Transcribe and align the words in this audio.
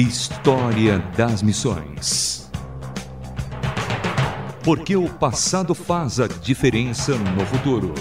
História 0.00 1.00
das 1.16 1.42
Missões. 1.42 2.48
Porque 4.62 4.94
o 4.94 5.08
passado 5.08 5.74
faz 5.74 6.20
a 6.20 6.28
diferença 6.28 7.16
no 7.16 7.44
futuro. 7.44 7.92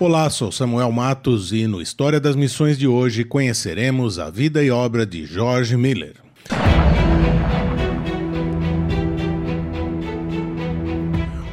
Olá, 0.00 0.28
sou 0.28 0.50
Samuel 0.50 0.90
Matos 0.90 1.52
e 1.52 1.68
no 1.68 1.80
História 1.80 2.18
das 2.18 2.34
Missões 2.34 2.76
de 2.76 2.88
hoje 2.88 3.24
conheceremos 3.24 4.18
a 4.18 4.28
vida 4.28 4.60
e 4.64 4.72
obra 4.72 5.06
de 5.06 5.24
George 5.24 5.76
Miller. 5.76 6.25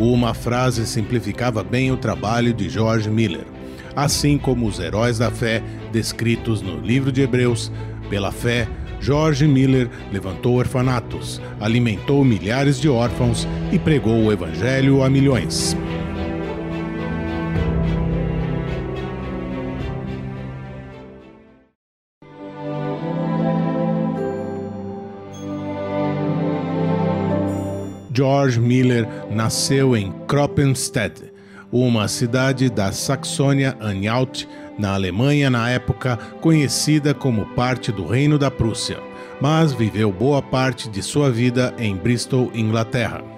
Uma 0.06 0.34
frase 0.34 0.86
simplificava 0.86 1.64
bem 1.64 1.90
o 1.90 1.96
trabalho 1.96 2.54
de 2.54 2.68
George 2.68 3.09
Miller. 3.09 3.46
Assim 3.96 4.38
como 4.38 4.68
os 4.68 4.77
heróis 4.77 5.18
da 5.18 5.32
fé 5.32 5.64
descritos 5.94 6.62
no 6.62 6.77
livro 6.77 7.10
de 7.10 7.22
Hebreus, 7.22 7.72
pela 8.10 8.30
fé, 8.30 8.68
George 9.00 9.48
Miller 9.48 9.90
levantou 10.12 10.55
orfanatos, 10.55 11.41
alimentou 11.58 12.26
milhares 12.26 12.82
de 12.82 12.90
órfãos 12.90 13.48
e 13.72 13.80
pregou 13.80 14.26
o 14.26 14.32
evangelho 14.32 15.02
a 15.04 15.10
milhões. 15.10 15.74
George 28.13 28.59
Miller 28.59 29.08
nasceu 29.31 29.98
em 29.98 30.12
Kroppenstedt, 30.27 31.31
uma 31.71 32.08
cidade 32.08 32.70
da 32.70 32.91
Saxônia-Anhalt, 32.91 34.46
na 34.77 34.93
Alemanha 34.93 35.49
na 35.49 35.70
época 35.70 36.18
conhecida 36.41 37.13
como 37.13 37.46
parte 37.55 37.91
do 37.91 38.05
Reino 38.05 38.38
da 38.38 38.51
Prússia, 38.51 38.99
mas 39.41 39.73
viveu 39.73 40.12
boa 40.12 40.41
parte 40.41 40.90
de 40.90 41.01
sua 41.01 41.32
vida 41.32 41.73
em 41.77 41.96
Bristol, 41.96 42.51
Inglaterra. 42.54 43.32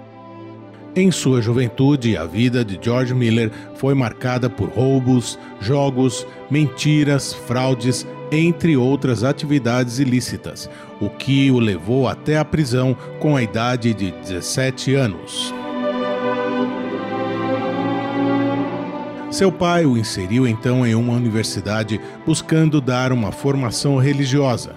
Em 0.98 1.12
sua 1.12 1.42
juventude, 1.42 2.16
a 2.16 2.26
vida 2.26 2.64
de 2.64 2.80
George 2.82 3.14
Miller 3.14 3.52
foi 3.76 3.94
marcada 3.94 4.50
por 4.50 4.70
roubos, 4.70 5.38
jogos, 5.60 6.26
mentiras, 6.50 7.34
fraudes, 7.34 8.08
entre 8.32 8.78
outras 8.78 9.22
atividades 9.22 10.00
ilícitas, 10.00 10.70
o 11.02 11.10
que 11.10 11.52
o 11.52 11.60
levou 11.60 12.08
até 12.08 12.38
a 12.38 12.46
prisão 12.46 12.96
com 13.20 13.36
a 13.36 13.44
idade 13.44 13.94
de 13.94 14.12
17 14.12 14.96
anos. 14.96 15.54
Seu 19.30 19.52
pai 19.52 19.86
o 19.86 19.98
inseriu 19.98 20.48
então 20.48 20.88
em 20.88 20.96
uma 20.96 21.12
universidade 21.12 22.00
buscando 22.26 22.80
dar 22.80 23.12
uma 23.12 23.34
formação 23.34 23.98
religiosa, 23.98 24.74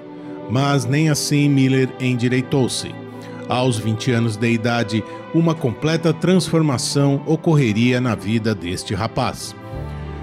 mas 0.50 0.84
nem 0.84 1.11
assim 1.11 1.48
Miller 1.48 1.89
endireitou-se. 2.00 3.08
Aos 3.49 3.79
20 3.79 4.13
anos 4.13 4.37
de 4.37 4.51
idade, 4.51 5.03
uma 5.33 5.55
completa 5.55 6.13
transformação 6.13 7.23
ocorreria 7.27 8.01
na 8.01 8.15
vida 8.15 8.55
deste 8.55 8.95
rapaz. 8.95 9.57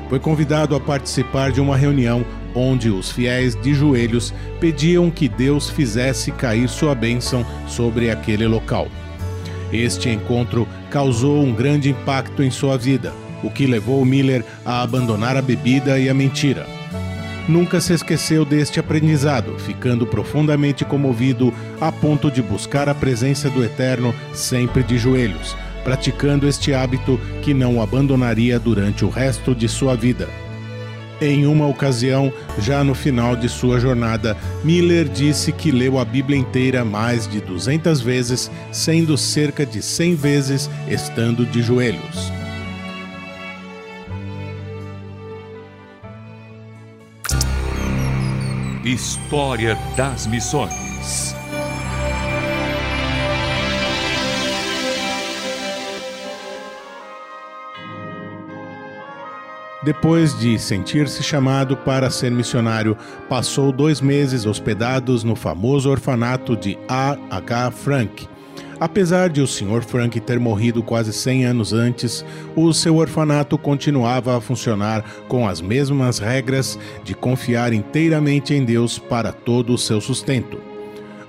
Foi 0.09 0.19
convidado 0.19 0.75
a 0.75 0.79
participar 0.79 1.51
de 1.51 1.59
uma 1.59 1.75
reunião 1.75 2.23
onde 2.53 2.89
os 2.89 3.11
fiéis 3.11 3.55
de 3.55 3.73
joelhos 3.73 4.31
pediam 4.59 5.09
que 5.09 5.27
Deus 5.27 5.69
fizesse 5.69 6.31
cair 6.31 6.69
sua 6.69 6.93
bênção 6.93 7.43
sobre 7.67 8.11
aquele 8.11 8.47
local. 8.47 8.87
Este 9.73 10.09
encontro 10.09 10.67
causou 10.91 11.43
um 11.43 11.53
grande 11.53 11.89
impacto 11.89 12.43
em 12.43 12.51
sua 12.51 12.77
vida, 12.77 13.11
o 13.43 13.49
que 13.49 13.65
levou 13.65 14.05
Miller 14.05 14.45
a 14.63 14.83
abandonar 14.83 15.35
a 15.35 15.41
bebida 15.41 15.97
e 15.99 16.07
a 16.07 16.13
mentira 16.13 16.67
nunca 17.47 17.79
se 17.79 17.93
esqueceu 17.93 18.43
deste 18.43 18.79
aprendizado, 18.79 19.57
ficando 19.59 20.05
profundamente 20.05 20.83
comovido 20.83 21.53
a 21.79 21.91
ponto 21.91 22.31
de 22.31 22.41
buscar 22.41 22.89
a 22.89 22.95
presença 22.95 23.49
do 23.49 23.63
Eterno 23.63 24.13
sempre 24.33 24.83
de 24.83 24.97
joelhos, 24.97 25.55
praticando 25.83 26.47
este 26.47 26.73
hábito 26.73 27.19
que 27.41 27.53
não 27.53 27.77
o 27.77 27.81
abandonaria 27.81 28.59
durante 28.59 29.05
o 29.05 29.09
resto 29.09 29.53
de 29.53 29.67
sua 29.67 29.95
vida. 29.95 30.27
Em 31.21 31.45
uma 31.45 31.65
ocasião, 31.65 32.31
já 32.59 32.83
no 32.83 32.93
final 32.93 33.37
de 33.37 33.47
sua 33.47 33.79
jornada, 33.79 34.35
Miller 34.65 35.07
disse 35.07 35.51
que 35.51 35.71
leu 35.71 35.97
a 35.97 36.03
Bíblia 36.03 36.37
inteira 36.37 36.83
mais 36.83 37.25
de 37.25 37.39
200 37.39 38.01
vezes, 38.01 38.51
sendo 38.69 39.17
cerca 39.17 39.65
de 39.65 39.81
100 39.81 40.15
vezes 40.15 40.69
estando 40.89 41.45
de 41.45 41.61
joelhos. 41.61 42.44
História 48.85 49.75
das 49.97 50.27
Missões. 50.27 51.35
Depois 59.83 60.37
de 60.37 60.59
sentir-se 60.59 61.23
chamado 61.23 61.75
para 61.75 62.11
ser 62.11 62.29
missionário, 62.29 62.95
passou 63.27 63.71
dois 63.71 63.99
meses 64.01 64.45
hospedados 64.45 65.23
no 65.23 65.35
famoso 65.35 65.89
orfanato 65.89 66.55
de 66.55 66.77
A. 66.87 67.17
H. 67.31 67.71
Frank, 67.71 68.27
Apesar 68.79 69.29
de 69.29 69.41
o 69.41 69.47
Sr. 69.47 69.81
Frank 69.81 70.19
ter 70.19 70.37
morrido 70.37 70.83
quase 70.83 71.13
100 71.13 71.45
anos 71.45 71.71
antes, 71.71 72.25
o 72.55 72.73
seu 72.73 72.97
orfanato 72.97 73.57
continuava 73.57 74.37
a 74.37 74.41
funcionar 74.41 75.03
com 75.29 75.47
as 75.47 75.61
mesmas 75.61 76.19
regras 76.19 76.77
de 77.03 77.13
confiar 77.13 77.71
inteiramente 77.71 78.53
em 78.53 78.65
Deus 78.65 78.99
para 78.99 79.31
todo 79.31 79.73
o 79.73 79.77
seu 79.77 80.01
sustento. 80.01 80.59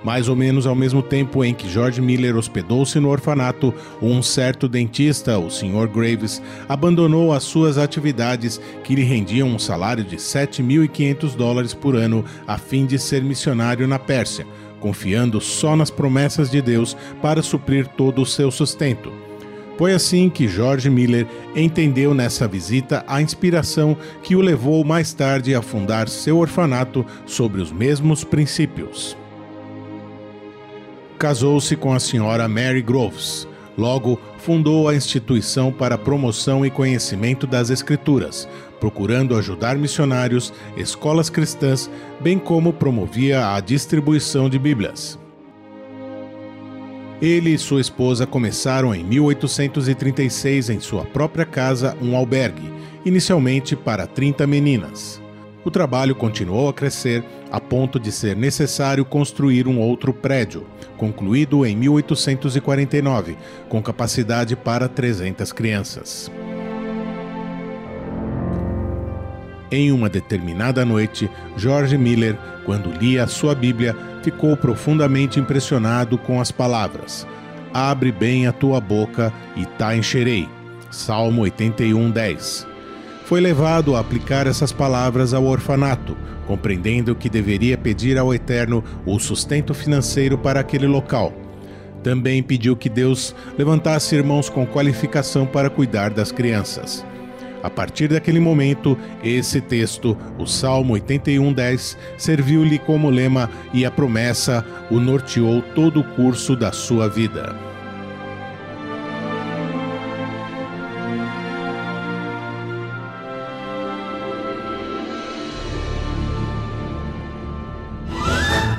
Mais 0.03 0.29
ou 0.29 0.35
menos 0.35 0.67
ao 0.67 0.75
mesmo 0.75 1.01
tempo 1.01 1.43
em 1.43 1.53
que 1.53 1.69
George 1.69 2.01
Miller 2.01 2.35
hospedou-se 2.35 2.99
no 2.99 3.09
orfanato, 3.09 3.73
um 4.01 4.21
certo 4.21 4.67
dentista, 4.67 5.39
o 5.39 5.49
Sr. 5.49 5.87
Graves, 5.87 6.41
abandonou 6.69 7.33
as 7.33 7.43
suas 7.43 7.77
atividades 7.77 8.61
que 8.83 8.93
lhe 8.93 9.03
rendiam 9.03 9.47
um 9.47 9.57
salário 9.57 10.03
de 10.03 10.17
7.500 10.17 11.35
dólares 11.35 11.73
por 11.73 11.95
ano 11.95 12.23
a 12.45 12.57
fim 12.57 12.85
de 12.85 12.99
ser 12.99 13.23
missionário 13.23 13.87
na 13.87 13.97
Pérsia 13.97 14.45
confiando 14.79 15.41
só 15.41 15.75
nas 15.75 15.89
promessas 15.89 16.49
de 16.49 16.61
Deus 16.61 16.95
para 17.21 17.41
suprir 17.41 17.87
todo 17.87 18.21
o 18.21 18.25
seu 18.25 18.51
sustento. 18.51 19.11
Foi 19.77 19.93
assim 19.93 20.27
que 20.27 20.47
George 20.47 20.89
Miller 20.89 21.27
entendeu 21.55 22.13
nessa 22.13 22.47
visita 22.47 23.05
a 23.07 23.21
inspiração 23.21 23.95
que 24.23 24.35
o 24.35 24.41
levou 24.41 24.83
mais 24.83 25.13
tarde 25.13 25.53
a 25.53 25.61
fundar 25.61 26.09
seu 26.09 26.37
orfanato 26.37 27.05
sobre 27.27 27.61
os 27.61 27.71
mesmos 27.71 28.23
princípios. 28.23 29.15
Casou-se 31.19 31.75
com 31.75 31.93
a 31.93 31.99
senhora 31.99 32.47
Mary 32.47 32.81
Groves. 32.81 33.47
Logo, 33.77 34.19
fundou 34.39 34.89
a 34.89 34.95
Instituição 34.95 35.71
para 35.71 35.95
a 35.95 35.97
Promoção 35.99 36.65
e 36.65 36.69
Conhecimento 36.69 37.45
das 37.45 37.69
Escrituras, 37.69 38.49
procurando 38.79 39.35
ajudar 39.35 39.77
missionários, 39.77 40.51
escolas 40.75 41.29
cristãs, 41.29 41.89
bem 42.19 42.39
como 42.39 42.73
promovia 42.73 43.53
a 43.53 43.59
distribuição 43.59 44.49
de 44.49 44.57
Bíblias. 44.57 45.19
Ele 47.21 47.51
e 47.51 47.57
sua 47.57 47.81
esposa 47.81 48.25
começaram 48.25 48.93
em 48.93 49.03
1836 49.03 50.69
em 50.69 50.79
sua 50.79 51.03
própria 51.05 51.45
casa 51.45 51.95
um 52.01 52.15
albergue, 52.15 52.71
inicialmente 53.05 53.75
para 53.75 54.07
30 54.07 54.45
meninas. 54.47 55.21
O 55.67 55.69
trabalho 55.69 56.15
continuou 56.15 56.69
a 56.69 56.73
crescer 56.73 57.25
a 57.51 57.59
ponto 57.59 57.99
de 57.99 58.09
ser 58.09 58.37
necessário 58.37 59.03
construir 59.03 59.67
um 59.67 59.81
outro 59.81 60.13
prédio, 60.13 60.65
concluído 60.95 61.65
em 61.65 61.75
1849, 61.75 63.37
com 63.67 63.83
capacidade 63.83 64.55
para 64.55 64.87
300 64.87 65.51
crianças. 65.51 66.31
Em 69.69 69.91
uma 69.91 70.07
determinada 70.07 70.85
noite, 70.85 71.29
George 71.57 71.97
Miller, 71.97 72.37
quando 72.63 72.89
lia 72.89 73.25
a 73.25 73.27
sua 73.27 73.53
Bíblia, 73.53 73.93
ficou 74.23 74.55
profundamente 74.55 75.37
impressionado 75.37 76.17
com 76.17 76.39
as 76.39 76.49
palavras: 76.49 77.27
Abre 77.73 78.09
bem 78.09 78.47
a 78.47 78.53
tua 78.53 78.79
boca 78.79 79.33
e 79.53 79.65
tá 79.65 79.93
encherei. 79.93 80.47
Salmo 80.89 81.41
81, 81.41 82.09
10. 82.09 82.66
Foi 83.27 83.41
levado 83.41 83.93
a 83.93 83.99
aplicar 83.99 84.47
essas 84.47 84.71
palavras 84.71 85.33
ao 85.33 85.43
orfanato, 85.43 86.15
compreendendo 86.47 87.13
que 87.13 87.29
deveria 87.29 87.77
pedir 87.77 88.17
ao 88.17 88.33
Eterno 88.33 88.81
o 89.05 89.19
sustento 89.19 89.73
financeiro 89.73 90.37
para 90.37 90.61
aquele 90.61 90.87
local. 90.87 91.33
Também 92.01 92.41
pediu 92.41 92.73
que 92.77 92.87
Deus 92.87 93.35
levantasse 93.57 94.15
irmãos 94.15 94.49
com 94.49 94.65
qualificação 94.65 95.45
para 95.45 95.69
cuidar 95.69 96.09
das 96.09 96.31
crianças. 96.31 97.05
A 97.61 97.69
partir 97.69 98.07
daquele 98.07 98.39
momento, 98.39 98.97
esse 99.21 99.59
texto, 99.59 100.17
o 100.39 100.45
Salmo 100.45 100.93
81:10, 100.93 101.97
serviu-lhe 102.17 102.79
como 102.79 103.09
lema 103.09 103.49
e 103.73 103.85
a 103.85 103.91
promessa 103.91 104.65
o 104.89 105.01
norteou 105.01 105.61
todo 105.75 105.99
o 105.99 106.03
curso 106.15 106.55
da 106.55 106.71
sua 106.71 107.09
vida. 107.09 107.66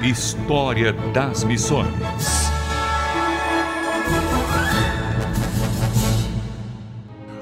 História 0.08 0.94
das 1.12 1.44
Missões. 1.44 1.92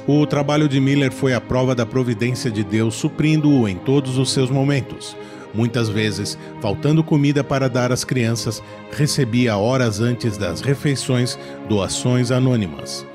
O 0.05 0.27
trabalho 0.27 0.69
de 0.69 0.81
Miller 0.81 1.13
foi 1.13 1.33
a 1.33 1.41
prova 1.41 1.77
da 1.77 1.87
providência 1.87 2.51
de 2.51 2.65
Deus, 2.65 2.97
suprindo-o 2.97 3.69
em 3.69 3.77
todos 3.77 4.19
os 4.19 4.33
seus 4.33 4.51
momentos. 4.51 5.17
Muitas 5.55 5.89
vezes, 5.89 6.37
faltando 6.61 7.05
comida 7.05 7.45
para 7.45 7.69
dar 7.69 7.93
às 7.93 8.03
crianças, 8.03 8.61
recebia 8.91 9.57
horas 9.57 10.01
antes 10.01 10.37
das 10.37 10.61
refeições 10.61 11.39
doações 11.69 12.33
anônimas. 12.33 13.07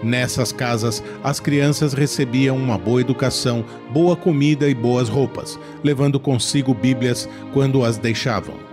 Nessas 0.00 0.52
casas, 0.52 1.02
as 1.24 1.40
crianças 1.40 1.92
recebiam 1.92 2.56
uma 2.56 2.78
boa 2.78 3.00
educação, 3.00 3.64
boa 3.90 4.14
comida 4.14 4.68
e 4.68 4.74
boas 4.76 5.08
roupas, 5.08 5.58
levando 5.82 6.20
consigo 6.20 6.72
Bíblias 6.72 7.28
quando 7.52 7.84
as 7.84 7.98
deixavam. 7.98 8.71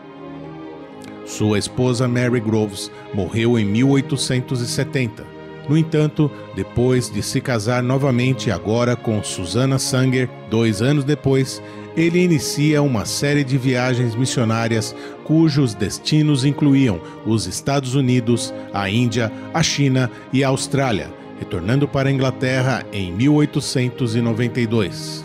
Sua 1.29 1.57
esposa 1.59 2.07
Mary 2.07 2.39
Groves 2.39 2.89
morreu 3.13 3.59
em 3.59 3.63
1870. 3.63 5.23
No 5.69 5.77
entanto, 5.77 6.31
depois 6.55 7.07
de 7.07 7.21
se 7.21 7.39
casar 7.39 7.83
novamente 7.83 8.49
agora 8.49 8.95
com 8.95 9.21
Susana 9.21 9.77
Sanger, 9.77 10.27
dois 10.49 10.81
anos 10.81 11.03
depois, 11.03 11.61
ele 11.95 12.23
inicia 12.23 12.81
uma 12.81 13.05
série 13.05 13.43
de 13.43 13.59
viagens 13.59 14.15
missionárias 14.15 14.95
cujos 15.23 15.75
destinos 15.75 16.43
incluíam 16.43 16.99
os 17.23 17.45
Estados 17.45 17.93
Unidos, 17.93 18.51
a 18.73 18.89
Índia, 18.89 19.31
a 19.53 19.61
China 19.61 20.09
e 20.33 20.43
a 20.43 20.47
Austrália, 20.47 21.13
retornando 21.37 21.87
para 21.87 22.09
a 22.09 22.11
Inglaterra 22.11 22.83
em 22.91 23.13
1892. 23.13 25.23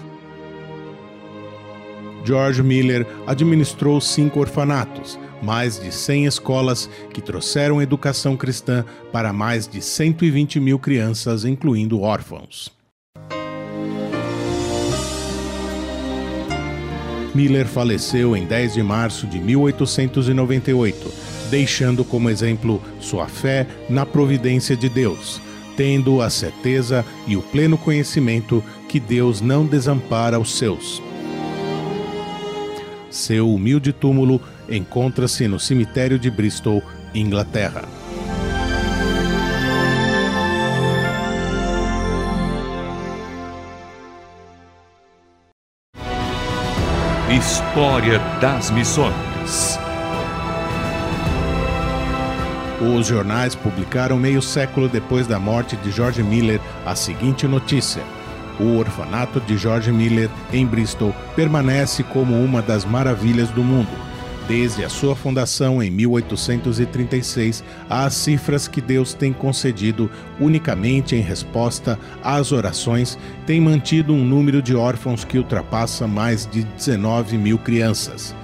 George 2.27 2.63
Miller 2.63 3.07
administrou 3.27 3.99
cinco 4.03 4.41
orfanatos, 4.41 5.19
mais 5.45 5.79
de 5.79 5.93
100 5.93 6.25
escolas 6.27 6.89
que 7.13 7.21
trouxeram 7.21 7.83
educação 7.83 8.37
cristã 8.37 8.85
para 9.13 9.33
mais 9.33 9.69
de 9.69 9.83
120 9.83 10.59
mil 10.59 10.79
crianças, 10.79 11.45
incluindo 11.45 12.01
órfãos. 12.01 12.73
Miller 17.35 17.67
faleceu 17.67 18.37
em 18.37 18.47
10 18.47 18.75
de 18.75 18.83
março 18.83 19.27
de 19.27 19.39
1898, 19.41 21.13
deixando 21.51 22.05
como 22.05 22.31
exemplo 22.31 22.81
sua 23.01 23.27
fé 23.27 23.67
na 23.91 24.07
providência 24.07 24.77
de 24.77 24.89
Deus, 24.89 25.41
tendo 25.77 26.23
a 26.23 26.31
certeza 26.31 27.05
e 27.27 27.37
o 27.37 27.43
pleno 27.43 27.77
conhecimento 27.77 28.63
que 28.89 29.01
Deus 29.01 29.41
não 29.41 29.67
desampara 29.67 30.39
os 30.39 30.57
seus. 30.57 31.03
Seu 33.11 33.53
humilde 33.53 33.93
túmulo 33.93 34.41
encontra-se 34.69 35.47
no 35.49 35.59
cemitério 35.59 36.19
de 36.19 36.31
Bristol, 36.31 36.83
Inglaterra. 37.15 37.83
História 47.31 48.19
das 48.41 48.71
Missões. 48.71 49.79
Os 52.81 53.07
jornais 53.07 53.55
publicaram 53.55 54.19
meio 54.19 54.43
século 54.43 54.89
depois 54.89 55.27
da 55.27 55.39
morte 55.39 55.77
de 55.77 55.91
George 55.91 56.23
Miller 56.23 56.61
a 56.85 56.95
seguinte 56.95 57.47
notícia 57.47 58.03
o 58.59 58.77
orfanato 58.79 59.41
de 59.41 59.57
George 59.57 59.91
Miller, 59.91 60.31
em 60.53 60.67
Bristol, 60.67 61.15
permanece 61.35 62.03
como 62.03 62.43
uma 62.43 62.63
das 62.63 62.85
maravilhas 62.85 63.51
do 63.51 63.63
mundo. 63.63 64.14
Desde 64.47 64.85
a 64.85 64.91
sua 64.91 65.17
fundação 65.17 65.83
em 65.83 65.91
1836, 65.91 67.65
as 67.89 68.13
cifras 68.13 68.69
que 68.69 68.83
Deus 68.83 69.15
tem 69.15 69.33
concedido 69.33 70.11
unicamente 70.39 71.17
em 71.17 71.21
resposta 71.21 71.99
às 72.23 72.53
orações 72.53 73.19
têm 73.47 73.59
mantido 73.59 74.13
um 74.13 74.23
número 74.23 74.61
de 74.61 74.77
órfãos 74.77 75.25
que 75.25 75.39
ultrapassa 75.39 76.07
mais 76.07 76.47
de 76.47 76.63
19 76.63 77.39
mil 77.39 77.57
crianças. 77.57 78.35